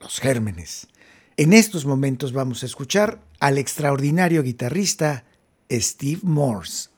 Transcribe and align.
los 0.00 0.20
gérmenes. 0.20 0.88
En 1.36 1.52
estos 1.52 1.84
momentos 1.84 2.32
vamos 2.32 2.62
a 2.62 2.66
escuchar 2.66 3.20
al 3.40 3.58
extraordinario 3.58 4.42
guitarrista 4.42 5.24
Steve 5.70 6.20
Morse. 6.22 6.88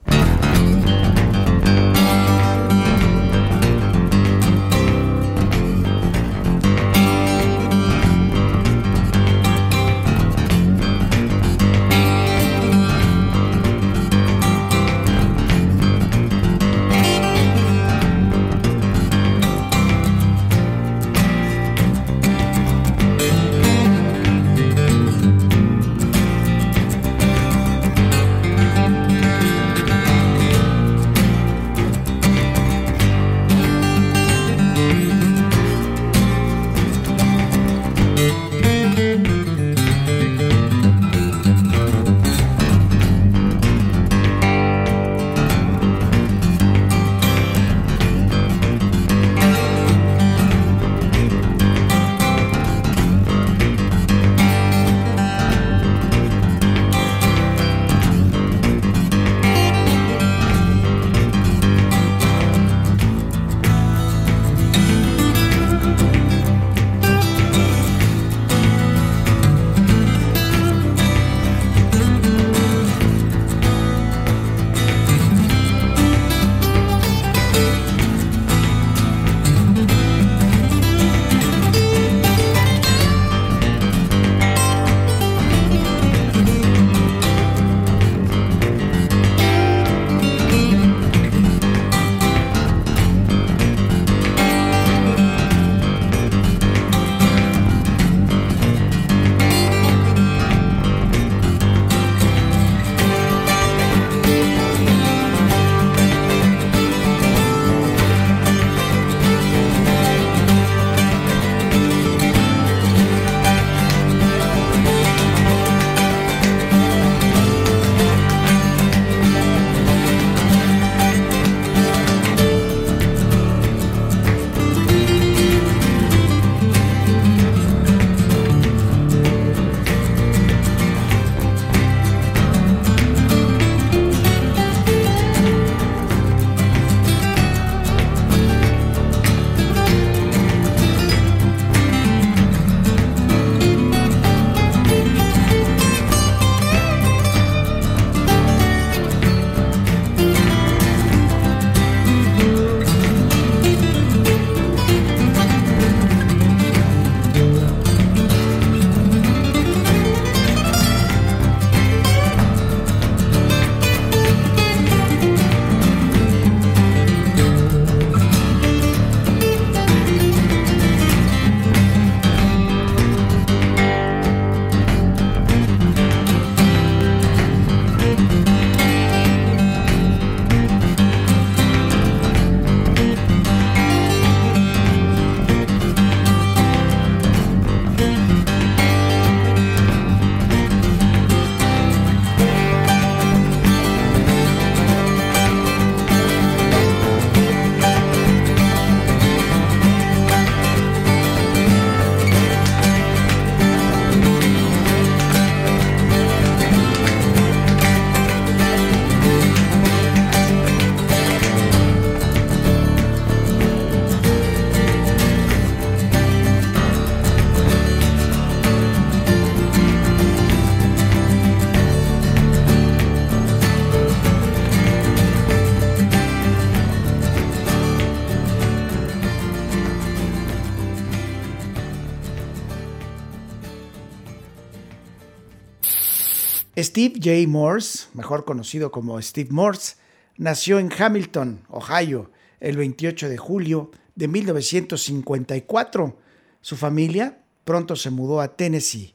Steve 236.83 237.15
J. 237.21 237.47
Morse, 237.47 238.07
mejor 238.13 238.45
conocido 238.45 238.91
como 238.91 239.21
Steve 239.21 239.49
Morse, 239.51 239.95
nació 240.37 240.79
en 240.79 240.89
Hamilton, 240.95 241.61
Ohio, 241.69 242.31
el 242.59 242.77
28 242.77 243.27
de 243.27 243.37
julio 243.37 243.91
de 244.15 244.27
1954. 244.27 246.17
Su 246.61 246.77
familia 246.77 247.39
pronto 247.63 247.95
se 247.95 248.09
mudó 248.09 248.41
a 248.41 248.55
Tennessee, 248.55 249.13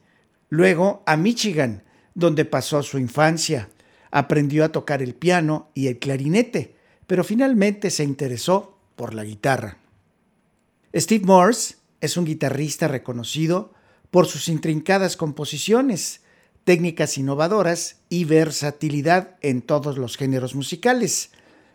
luego 0.49 1.03
a 1.07 1.17
Michigan, 1.17 1.85
donde 2.15 2.45
pasó 2.45 2.83
su 2.83 2.99
infancia. 2.99 3.71
Aprendió 4.11 4.65
a 4.65 4.71
tocar 4.71 5.03
el 5.03 5.15
piano 5.15 5.71
y 5.75 5.89
el 5.89 5.99
clarinete, 5.99 6.77
pero 7.07 7.25
finalmente 7.25 7.91
se 7.91 8.05
interesó 8.05 8.79
por 8.97 9.15
la 9.15 9.25
guitarra. 9.25 9.79
Steve 10.95 11.25
Morse 11.25 11.77
es 12.01 12.17
un 12.17 12.25
guitarrista 12.25 12.89
reconocido 12.89 13.73
por 14.11 14.27
sus 14.27 14.49
intrincadas 14.49 15.17
composiciones, 15.17 16.24
técnicas 16.65 17.19
innovadoras 17.19 17.97
y 18.09 18.25
versatilidad 18.25 19.37
en 19.41 19.63
todos 19.63 19.99
los 19.99 20.17
géneros 20.17 20.55
musicales, 20.55 21.31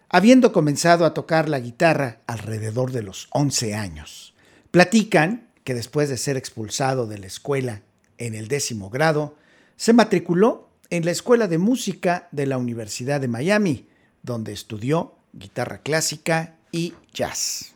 habiendo 0.10 0.52
comenzado 0.52 1.06
a 1.06 1.14
tocar 1.14 1.48
la 1.48 1.60
guitarra 1.60 2.20
alrededor 2.28 2.92
de 2.92 3.04
los 3.04 3.28
11 3.32 3.76
años. 3.76 4.34
Platican 4.72 5.48
que 5.64 5.74
después 5.74 6.10
de 6.10 6.18
ser 6.18 6.36
expulsado 6.36 7.08
de 7.08 7.20
la 7.20 7.28
escuela 7.28 7.84
en 8.18 8.34
el 8.34 8.48
décimo 8.48 8.90
grado, 8.90 9.36
se 9.76 9.94
matriculó 9.94 10.70
en 10.90 11.06
la 11.06 11.12
Escuela 11.12 11.48
de 11.48 11.58
Música 11.58 12.28
de 12.32 12.48
la 12.48 12.58
Universidad 12.58 13.22
de 13.22 13.28
Miami, 13.28 13.88
donde 14.24 14.52
estudió 14.52 15.16
guitarra 15.34 15.82
clásica 15.84 16.56
y 16.72 16.94
jazz. 17.14 17.76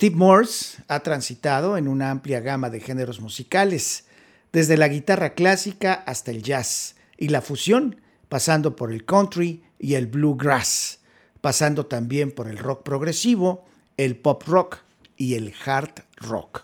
Steve 0.00 0.16
Morse 0.16 0.82
ha 0.88 1.00
transitado 1.00 1.76
en 1.76 1.86
una 1.86 2.10
amplia 2.10 2.40
gama 2.40 2.70
de 2.70 2.80
géneros 2.80 3.20
musicales, 3.20 4.06
desde 4.50 4.78
la 4.78 4.88
guitarra 4.88 5.34
clásica 5.34 5.92
hasta 5.92 6.30
el 6.30 6.42
jazz 6.42 6.96
y 7.18 7.28
la 7.28 7.42
fusión, 7.42 8.00
pasando 8.30 8.76
por 8.76 8.92
el 8.92 9.04
country 9.04 9.62
y 9.78 9.96
el 9.96 10.06
bluegrass, 10.06 11.00
pasando 11.42 11.84
también 11.84 12.32
por 12.32 12.48
el 12.48 12.56
rock 12.56 12.82
progresivo, 12.82 13.66
el 13.98 14.16
pop 14.16 14.42
rock 14.46 14.78
y 15.18 15.34
el 15.34 15.52
hard 15.66 16.06
rock. 16.16 16.62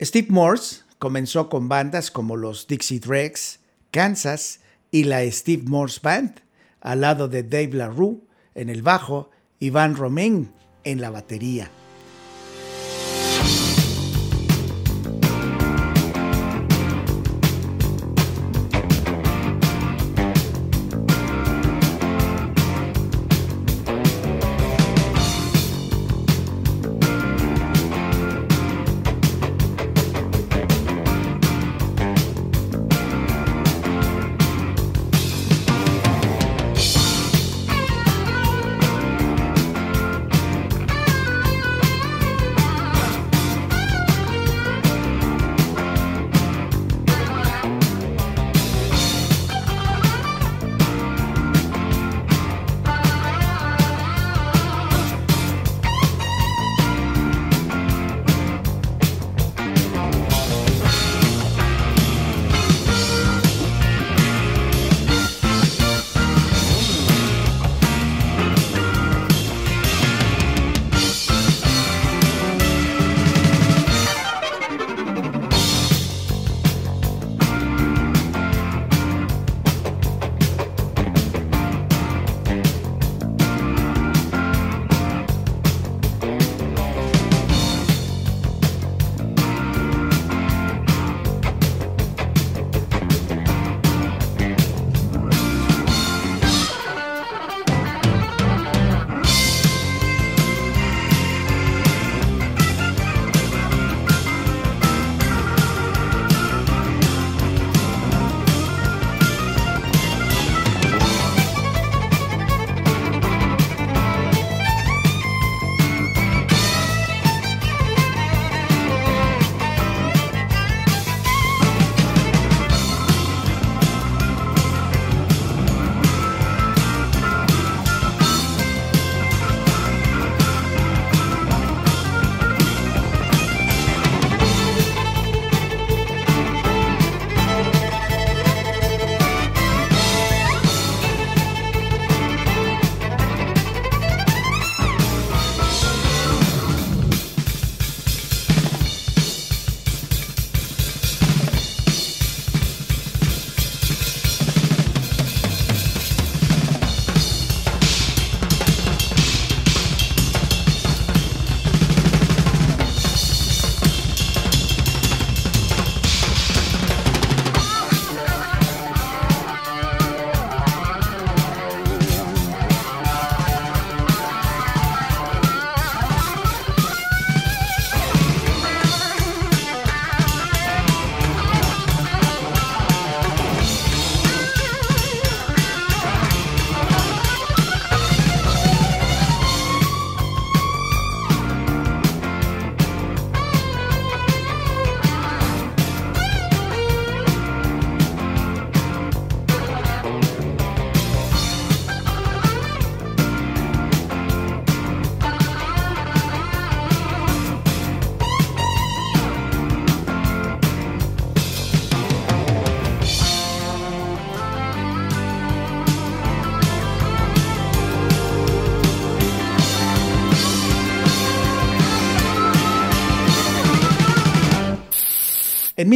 Steve 0.00 0.28
Morse 0.30 0.84
comenzó 0.98 1.50
con 1.50 1.68
bandas 1.68 2.10
como 2.10 2.34
los 2.38 2.66
Dixie 2.66 2.98
Dregs, 2.98 3.60
Kansas 3.90 4.60
y 4.90 5.04
la 5.04 5.30
Steve 5.30 5.64
Morse 5.66 6.00
Band, 6.02 6.40
al 6.80 7.02
lado 7.02 7.28
de 7.28 7.42
Dave 7.42 7.74
LaRue 7.74 8.22
en 8.54 8.70
el 8.70 8.80
bajo 8.80 9.30
y 9.58 9.68
Van 9.68 9.96
Romain 9.96 10.50
en 10.84 11.02
la 11.02 11.10
batería. 11.10 11.70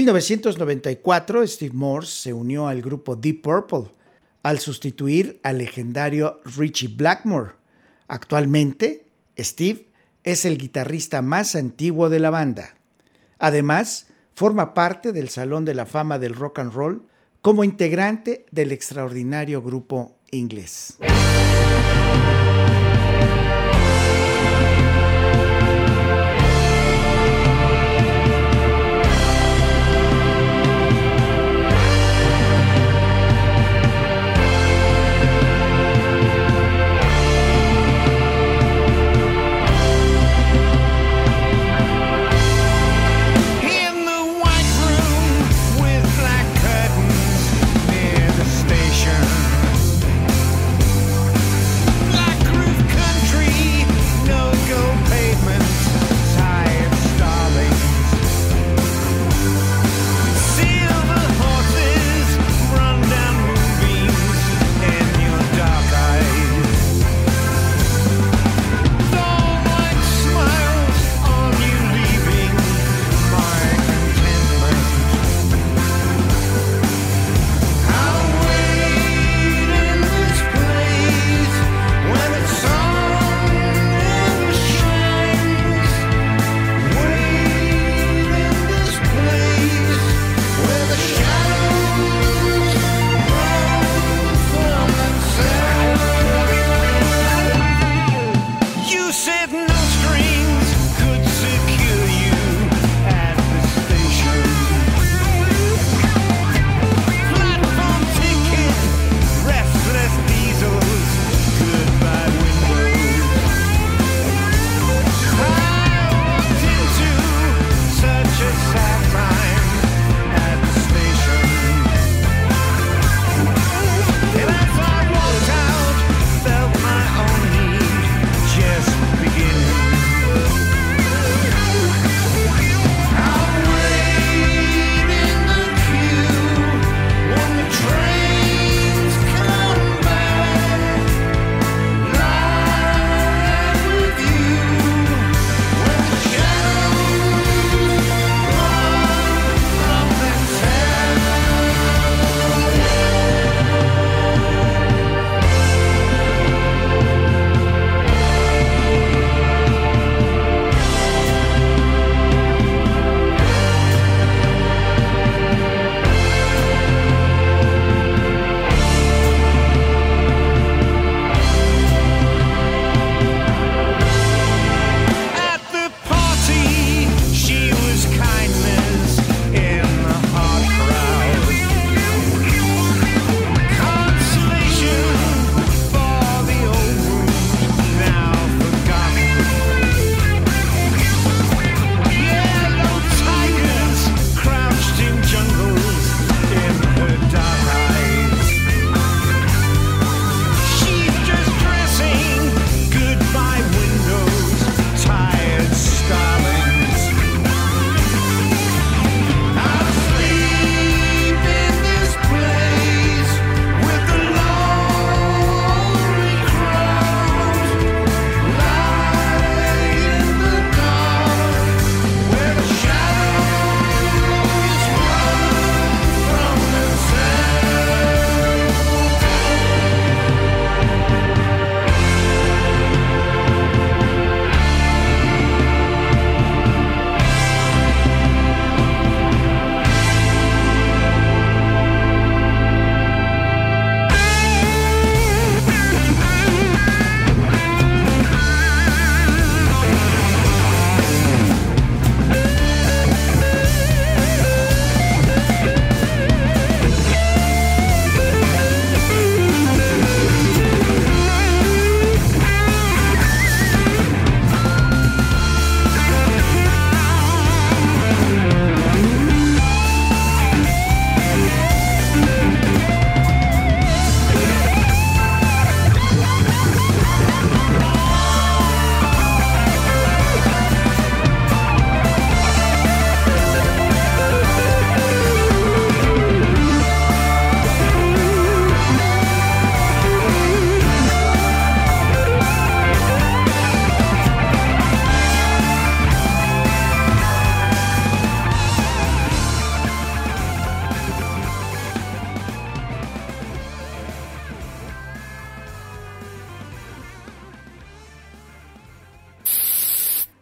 1994, 0.04 1.46
Steve 1.46 1.72
Morse 1.74 2.24
se 2.24 2.32
unió 2.34 2.68
al 2.68 2.82
grupo 2.82 3.16
Deep 3.16 3.40
Purple 3.40 3.90
al 4.42 4.58
sustituir 4.58 5.40
al 5.42 5.56
legendario 5.56 6.42
Richie 6.44 6.88
Blackmore. 6.94 7.52
Actualmente, 8.06 9.06
Steve 9.38 9.88
es 10.22 10.44
el 10.44 10.58
guitarrista 10.58 11.22
más 11.22 11.56
antiguo 11.56 12.10
de 12.10 12.18
la 12.18 12.28
banda. 12.28 12.74
Además, 13.38 14.08
forma 14.34 14.74
parte 14.74 15.12
del 15.12 15.30
Salón 15.30 15.64
de 15.64 15.72
la 15.72 15.86
Fama 15.86 16.18
del 16.18 16.34
Rock 16.34 16.58
and 16.58 16.74
Roll 16.74 17.06
como 17.40 17.64
integrante 17.64 18.44
del 18.50 18.72
extraordinario 18.72 19.62
grupo 19.62 20.18
inglés. 20.30 20.98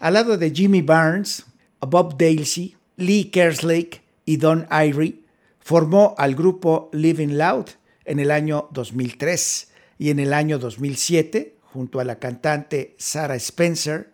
Al 0.03 0.15
lado 0.15 0.37
de 0.37 0.51
Jimmy 0.51 0.83
Barnes, 0.83 1.47
Bob 1.79 2.19
Dalesy, 2.19 2.77
Lee 2.97 3.27
Kerslake 3.27 4.03
y 4.25 4.37
Don 4.37 4.67
Irie, 4.69 5.21
formó 5.61 6.17
al 6.19 6.35
grupo 6.35 6.91
Living 6.93 7.39
Loud 7.39 7.67
en 8.05 8.19
el 8.19 8.33
año 8.33 8.67
2003 8.73 9.71
y 9.99 10.11
en 10.11 10.19
el 10.19 10.33
año 10.33 10.59
2007, 10.59 11.55
junto 11.63 12.01
a 12.01 12.05
la 12.05 12.19
cantante 12.19 12.97
Sarah 12.99 13.37
Spencer, 13.37 14.11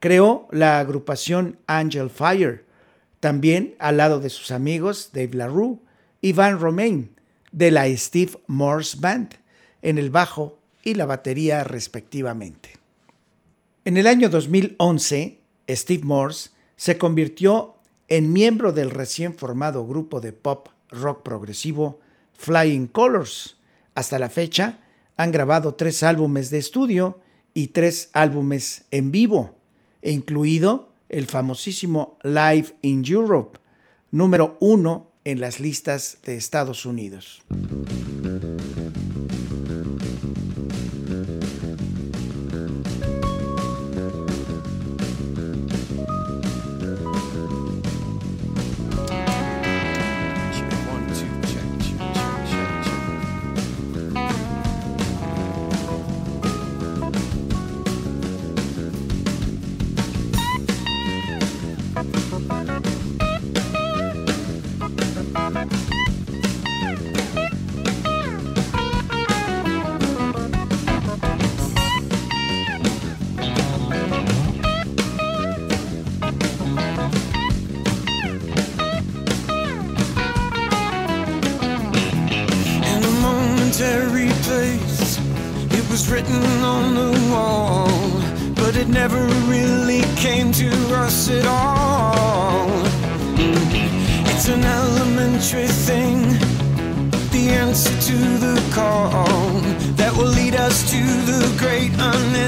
creó 0.00 0.48
la 0.50 0.80
agrupación 0.80 1.56
Angel 1.68 2.10
Fire, 2.10 2.64
también 3.20 3.76
al 3.78 3.98
lado 3.98 4.18
de 4.18 4.28
sus 4.28 4.50
amigos 4.50 5.10
Dave 5.12 5.34
LaRue 5.34 5.78
y 6.20 6.32
Van 6.32 6.58
Romain, 6.58 7.14
de 7.52 7.70
la 7.70 7.86
Steve 7.96 8.32
Morse 8.48 8.96
Band, 8.98 9.36
en 9.82 9.98
el 9.98 10.10
bajo 10.10 10.58
y 10.82 10.94
la 10.94 11.06
batería 11.06 11.62
respectivamente. 11.62 12.81
En 13.84 13.96
el 13.96 14.06
año 14.06 14.28
2011, 14.28 15.40
Steve 15.68 16.04
Morse 16.04 16.50
se 16.76 16.98
convirtió 16.98 17.74
en 18.06 18.32
miembro 18.32 18.72
del 18.72 18.90
recién 18.90 19.34
formado 19.34 19.84
grupo 19.84 20.20
de 20.20 20.32
pop 20.32 20.68
rock 20.88 21.24
progresivo 21.24 21.98
Flying 22.34 22.86
Colors. 22.86 23.56
Hasta 23.96 24.20
la 24.20 24.30
fecha 24.30 24.78
han 25.16 25.32
grabado 25.32 25.74
tres 25.74 26.04
álbumes 26.04 26.50
de 26.50 26.58
estudio 26.58 27.18
y 27.54 27.68
tres 27.68 28.10
álbumes 28.12 28.84
en 28.92 29.10
vivo, 29.10 29.56
incluido 30.00 30.92
el 31.08 31.26
famosísimo 31.26 32.18
Live 32.22 32.76
in 32.82 33.02
Europe, 33.04 33.58
número 34.12 34.56
uno 34.60 35.10
en 35.24 35.40
las 35.40 35.58
listas 35.58 36.18
de 36.24 36.36
Estados 36.36 36.86
Unidos. 36.86 37.42
The 95.52 97.50
answer 97.50 97.90
to 97.90 98.16
the 98.38 98.70
call 98.72 99.60
that 99.96 100.14
will 100.16 100.24
lead 100.24 100.56
us 100.56 100.90
to 100.90 100.96
the 100.96 101.54
great 101.58 101.92
unknown. 101.98 102.41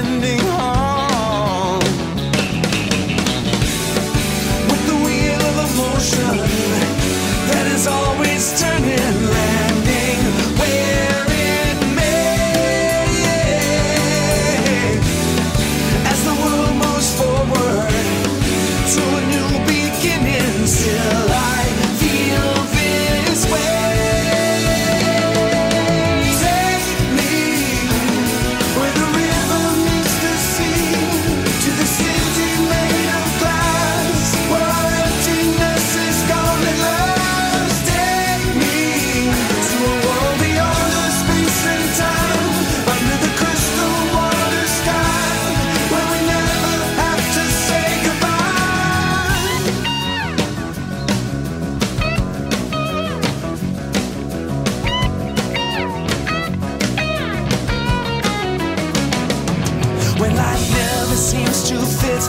never 61.15 61.21
seems 61.21 61.69
to 61.69 61.77
fit, 62.01 62.23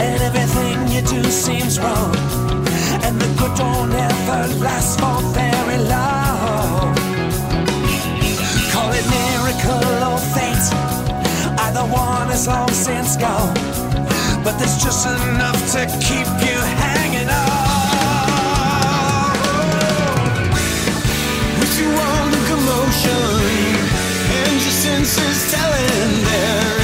and 0.00 0.22
everything 0.22 0.88
you 0.88 1.02
do 1.02 1.22
seems 1.30 1.78
wrong. 1.78 2.14
And 3.04 3.20
the 3.20 3.28
good 3.38 3.54
don't 3.56 3.92
ever 3.92 4.54
last 4.64 4.98
for 4.98 5.20
very 5.36 5.78
long. 5.78 6.94
Call 8.72 8.90
it 8.92 9.06
miracle 9.18 10.04
or 10.08 10.18
fate, 10.34 10.68
either 11.64 11.84
one 11.84 12.30
is 12.30 12.46
long 12.46 12.70
since 12.70 13.16
gone. 13.16 13.54
But 14.42 14.58
there's 14.58 14.78
just 14.82 15.06
enough 15.06 15.60
to 15.72 15.86
keep 16.00 16.28
you 16.48 16.58
hanging 16.84 17.28
on. 17.28 17.46
With 21.60 21.74
you 21.80 21.90
all 22.04 22.26
the 22.34 22.42
commotion, 22.50 23.22
and 24.40 24.56
your 24.64 24.76
senses 24.84 25.52
telling 25.52 26.24
there. 26.24 26.77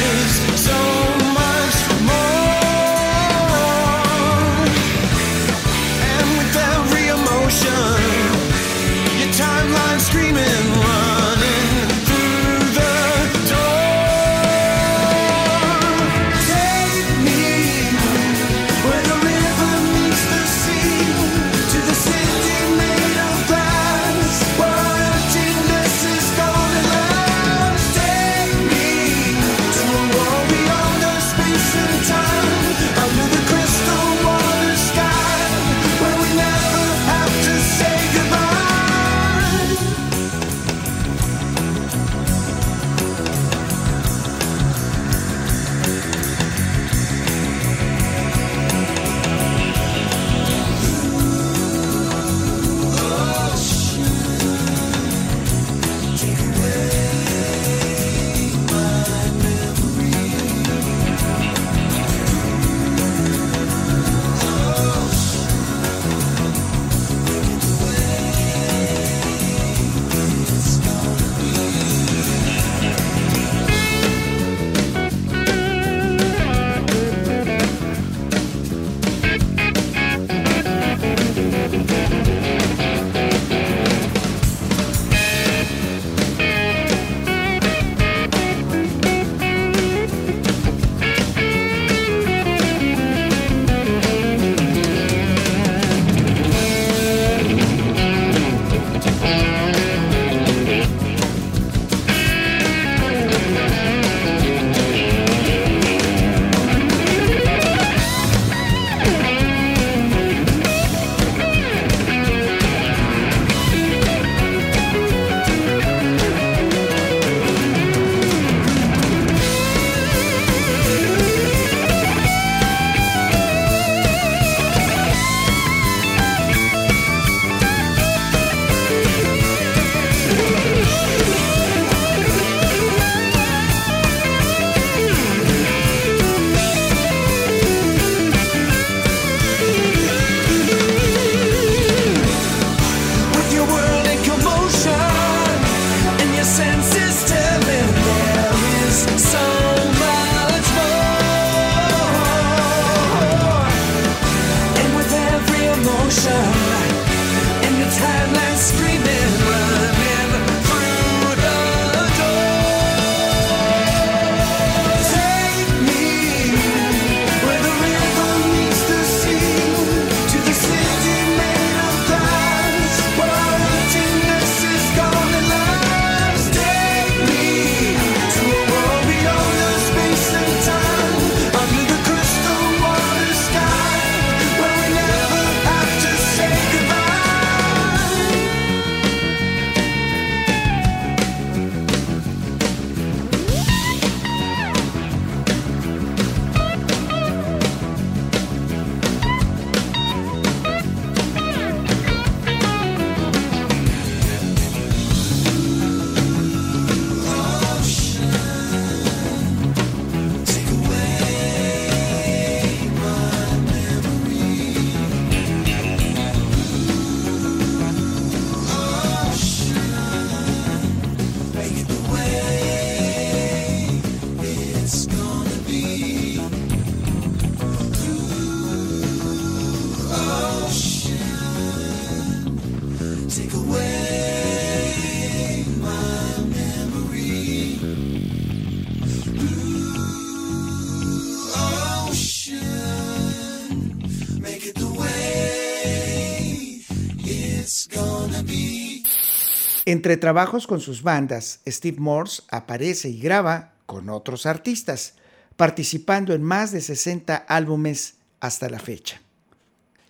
Entre 249.95 250.17
trabajos 250.17 250.67
con 250.67 250.81
sus 250.81 251.05
bandas, 251.05 251.61
Steve 251.69 252.01
Morse 252.01 252.43
aparece 252.49 253.11
y 253.11 253.21
graba 253.21 253.75
con 253.87 254.11
otros 254.11 254.45
artistas, 254.45 255.15
participando 255.55 256.35
en 256.35 256.43
más 256.43 256.73
de 256.73 256.81
60 256.81 257.37
álbumes 257.37 258.15
hasta 258.41 258.69
la 258.69 258.81
fecha. 258.81 259.21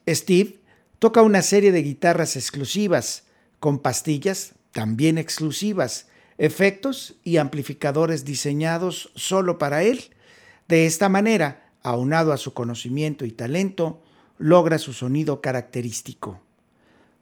Steve 0.08 0.58
toca 0.98 1.20
una 1.20 1.42
serie 1.42 1.70
de 1.70 1.82
guitarras 1.82 2.36
exclusivas, 2.36 3.24
con 3.60 3.78
pastillas 3.78 4.52
también 4.72 5.18
exclusivas, 5.18 6.06
efectos 6.38 7.16
y 7.22 7.36
amplificadores 7.36 8.24
diseñados 8.24 9.12
solo 9.14 9.58
para 9.58 9.82
él. 9.82 10.00
De 10.66 10.86
esta 10.86 11.10
manera, 11.10 11.68
aunado 11.82 12.32
a 12.32 12.38
su 12.38 12.54
conocimiento 12.54 13.26
y 13.26 13.32
talento, 13.32 14.02
logra 14.38 14.78
su 14.78 14.94
sonido 14.94 15.42
característico. 15.42 16.40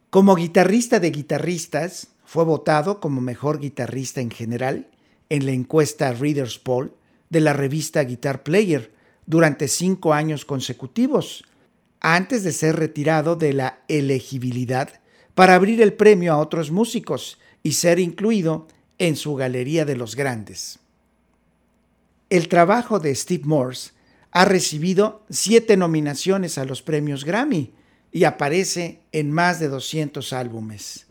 Como 0.09 0.35
guitarrista 0.35 1.01
de 1.01 1.11
guitarristas, 1.11 2.12
fue 2.33 2.45
votado 2.45 2.99
como 2.99 3.21
mejor 3.21 3.59
guitarrista 3.59 4.19
en 4.19 4.31
general 4.31 4.89
en 5.29 5.45
la 5.45 5.51
encuesta 5.51 6.13
Reader's 6.13 6.57
Poll 6.57 6.91
de 7.29 7.41
la 7.41 7.53
revista 7.53 8.03
Guitar 8.03 8.41
Player 8.41 8.91
durante 9.27 9.67
cinco 9.67 10.15
años 10.15 10.43
consecutivos, 10.43 11.45
antes 11.99 12.43
de 12.43 12.51
ser 12.51 12.77
retirado 12.77 13.35
de 13.35 13.53
la 13.53 13.83
elegibilidad 13.87 14.99
para 15.35 15.53
abrir 15.53 15.79
el 15.79 15.93
premio 15.93 16.33
a 16.33 16.37
otros 16.37 16.71
músicos 16.71 17.37
y 17.61 17.73
ser 17.73 17.99
incluido 17.99 18.67
en 18.97 19.15
su 19.15 19.35
galería 19.35 19.85
de 19.85 19.95
los 19.95 20.15
grandes. 20.15 20.79
El 22.31 22.47
trabajo 22.47 22.99
de 22.99 23.13
Steve 23.13 23.43
Morse 23.45 23.91
ha 24.31 24.45
recibido 24.45 25.23
siete 25.29 25.77
nominaciones 25.77 26.57
a 26.57 26.65
los 26.65 26.81
premios 26.81 27.25
Grammy 27.25 27.75
y 28.11 28.23
aparece 28.23 29.01
en 29.11 29.31
más 29.31 29.59
de 29.59 29.67
200 29.67 30.33
álbumes. 30.33 31.05